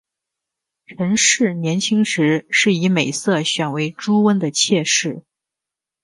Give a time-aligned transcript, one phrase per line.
[0.87, 5.21] 陈氏年轻时以美色选为朱温的妾室。